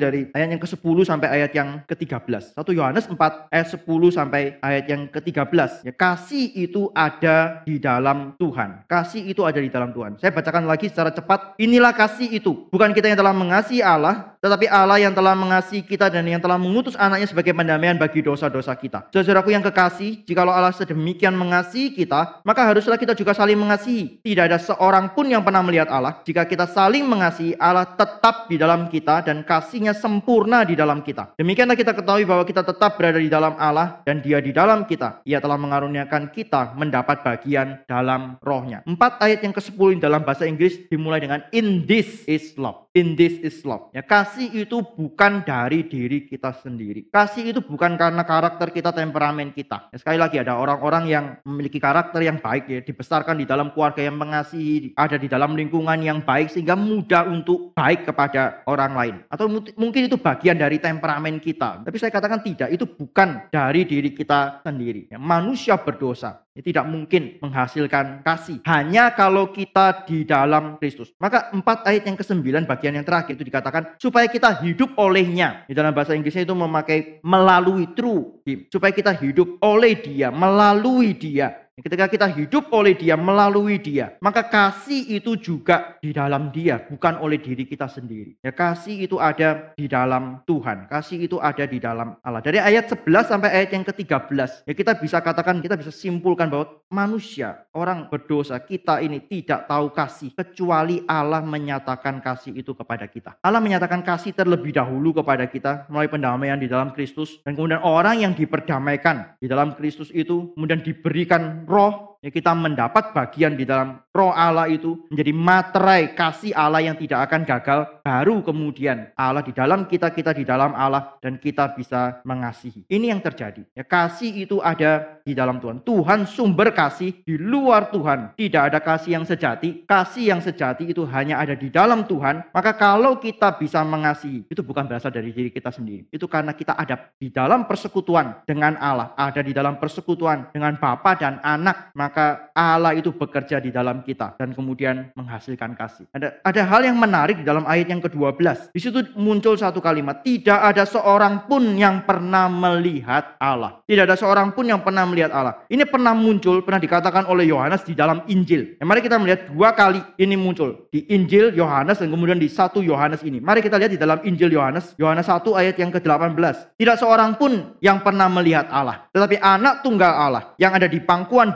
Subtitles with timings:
[0.00, 2.56] dari ayat yang ke-10 sampai ayat yang ke-13.
[2.56, 5.84] 1 Yohanes 4 ayat 10 sampai ayat yang ke-13.
[5.84, 8.88] Ya, kasih itu ada di dalam Tuhan.
[8.88, 10.16] Kasih itu ada di dalam Tuhan.
[10.16, 11.60] Saya bacakan lagi secara cepat.
[11.60, 12.66] Inilah kasih itu.
[12.72, 16.56] Bukan kita yang telah mengasihi Allah, tetapi Allah yang telah mengasihi kita dan yang telah
[16.56, 19.12] mengutus anaknya sebagai pendamaian bagi dosa-dosa kita.
[19.12, 24.24] Saudaraku yang kekasih, jikalau Allah sedemikian mengasihi kita, maka haruslah kita juga saling mengasihi.
[24.24, 26.24] Tidak ada seorang pun yang pernah melihat Allah.
[26.24, 31.36] Jika kita saling mengasihi, Allah tetap di dalam kita dan kasihnya sempurna di dalam kita.
[31.36, 35.20] Demikianlah kita ketahui bahwa kita tetap berada di dalam Allah dan dia di dalam kita.
[35.28, 38.80] Ia telah mengaruniakan kita mendapat bagian dalam rohnya.
[38.88, 42.88] Empat ayat yang ke-10 dalam bahasa Inggris dimulai dengan in this is love.
[42.90, 43.86] In this is love.
[43.94, 47.06] Ya, kasih itu bukan dari diri kita sendiri.
[47.06, 49.94] Kasih itu bukan karena karakter kita, temperamen kita.
[49.94, 54.02] Ya, sekali lagi ada orang-orang yang memiliki karakter yang baik ya, dibesarkan di dalam keluarga
[54.02, 59.14] yang mengasihi, ada di dalam lingkungan yang baik sehingga mudah untuk baik kepada orang lain.
[59.30, 59.46] Atau
[59.78, 61.86] mungkin itu bagian dari temperamen kita.
[61.86, 65.14] Tapi saya katakan tidak, itu bukan dari diri kita sendiri.
[65.14, 66.42] Ya, manusia berdosa.
[66.50, 68.58] Ya, tidak mungkin menghasilkan kasih.
[68.66, 71.14] Hanya kalau kita di dalam Kristus.
[71.22, 75.62] Maka empat ayat yang ke-9 bagian yang terakhir itu dikatakan supaya kita hidup olehnya.
[75.70, 78.42] Di dalam bahasa Inggrisnya itu memakai melalui true.
[78.66, 81.59] Supaya kita hidup oleh dia, melalui dia.
[81.78, 87.22] Ketika kita hidup oleh dia, melalui dia, maka kasih itu juga di dalam dia, bukan
[87.22, 88.34] oleh diri kita sendiri.
[88.42, 90.90] Ya, kasih itu ada di dalam Tuhan.
[90.90, 92.42] Kasih itu ada di dalam Allah.
[92.42, 96.68] Dari ayat 11 sampai ayat yang ke-13, ya kita bisa katakan, kita bisa simpulkan bahwa
[96.90, 103.38] manusia, orang berdosa, kita ini tidak tahu kasih, kecuali Allah menyatakan kasih itu kepada kita.
[103.40, 107.38] Allah menyatakan kasih terlebih dahulu kepada kita melalui pendamaian di dalam Kristus.
[107.46, 113.16] Dan kemudian orang yang diperdamaikan di dalam Kristus itu kemudian diberikan roh ya kita mendapat
[113.16, 117.80] bagian di dalam roh Allah itu menjadi materai kasih Allah yang tidak akan gagal.
[118.04, 122.84] Baru kemudian Allah di dalam kita kita di dalam Allah dan kita bisa mengasihi.
[122.90, 123.64] Ini yang terjadi.
[123.72, 125.80] Ya kasih itu ada di dalam Tuhan.
[125.86, 128.36] Tuhan sumber kasih di luar Tuhan.
[128.36, 129.86] Tidak ada kasih yang sejati.
[129.86, 132.50] Kasih yang sejati itu hanya ada di dalam Tuhan.
[132.50, 136.10] Maka kalau kita bisa mengasihi itu bukan berasal dari diri kita sendiri.
[136.10, 139.14] Itu karena kita ada di dalam persekutuan dengan Allah.
[139.14, 141.94] Ada di dalam persekutuan dengan Bapa dan anak.
[141.94, 146.10] Maka maka Allah itu bekerja di dalam kita dan kemudian menghasilkan kasih.
[146.10, 148.74] Ada ada hal yang menarik di dalam ayat yang ke-12.
[148.74, 153.78] Di situ muncul satu kalimat, tidak ada seorang pun yang pernah melihat Allah.
[153.86, 155.62] Tidak ada seorang pun yang pernah melihat Allah.
[155.70, 158.74] Ini pernah muncul, pernah dikatakan oleh Yohanes di dalam Injil.
[158.82, 162.82] Ya, mari kita melihat dua kali ini muncul di Injil Yohanes dan kemudian di satu
[162.82, 163.38] Yohanes ini.
[163.38, 166.74] Mari kita lihat di dalam Injil Yohanes, Yohanes 1 ayat yang ke-18.
[166.74, 171.54] Tidak seorang pun yang pernah melihat Allah, tetapi anak tunggal Allah yang ada di pangkuan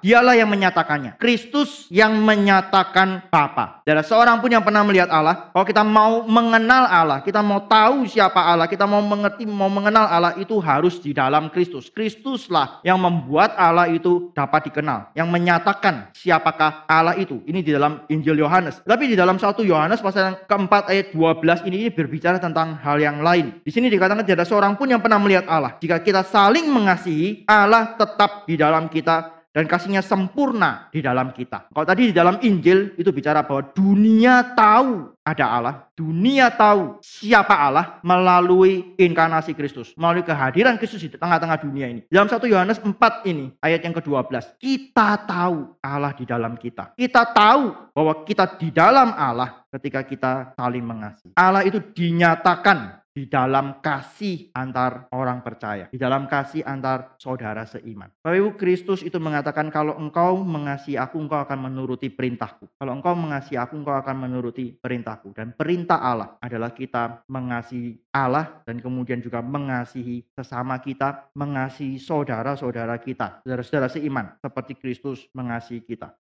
[0.00, 1.20] Dialah yang menyatakannya.
[1.20, 3.84] Kristus yang menyatakan Bapa.
[3.84, 5.52] Tidak seorang pun yang pernah melihat Allah.
[5.52, 10.08] Kalau kita mau mengenal Allah, kita mau tahu siapa Allah, kita mau mengerti, mau mengenal
[10.08, 11.92] Allah itu harus di dalam Kristus.
[11.92, 17.42] Kristuslah yang membuat Allah itu dapat dikenal, yang menyatakan siapakah Allah itu.
[17.44, 18.80] Ini di dalam Injil Yohanes.
[18.86, 23.02] Tapi di dalam satu Yohanes pasal yang keempat ayat 12 ini, ini berbicara tentang hal
[23.02, 23.58] yang lain.
[23.66, 25.74] Di sini dikatakan tidak ada seorang pun yang pernah melihat Allah.
[25.82, 31.68] Jika kita saling mengasihi, Allah tetap di dalam kita dan kasihnya sempurna di dalam kita.
[31.68, 37.54] Kalau tadi di dalam Injil itu bicara bahwa dunia tahu ada Allah, dunia tahu siapa
[37.54, 42.00] Allah melalui inkarnasi Kristus, melalui kehadiran Kristus di tengah-tengah dunia ini.
[42.10, 46.96] Dalam 1 Yohanes 4 ini, ayat yang ke-12, kita tahu Allah di dalam kita.
[46.96, 51.36] Kita tahu bahwa kita di dalam Allah ketika kita saling mengasihi.
[51.38, 58.08] Allah itu dinyatakan di dalam kasih antar orang percaya, di dalam kasih antar saudara seiman.
[58.24, 62.72] Bapak Ibu Kristus itu mengatakan kalau engkau mengasihi aku, engkau akan menuruti perintahku.
[62.80, 65.36] Kalau engkau mengasihi aku, engkau akan menuruti perintahku.
[65.36, 72.96] Dan perintah Allah adalah kita mengasihi Allah dan kemudian juga mengasihi sesama kita, mengasihi saudara-saudara
[72.96, 76.16] kita, saudara-saudara seiman seperti Kristus mengasihi kita.